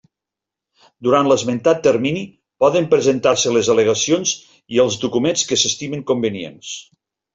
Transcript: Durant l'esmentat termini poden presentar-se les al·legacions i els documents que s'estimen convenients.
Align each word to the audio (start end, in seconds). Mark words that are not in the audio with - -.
Durant 1.07 1.27
l'esmentat 1.31 1.83
termini 1.87 2.23
poden 2.65 2.89
presentar-se 2.93 3.53
les 3.59 3.69
al·legacions 3.75 4.33
i 4.77 4.83
els 4.85 4.99
documents 5.05 5.45
que 5.51 5.59
s'estimen 5.65 6.03
convenients. 6.15 6.73